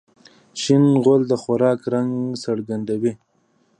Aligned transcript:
شین 0.61 0.83
غول 1.03 1.21
د 1.27 1.33
خوراک 1.41 1.79
رنګ 1.93 2.11
څرګندوي. 2.43 3.13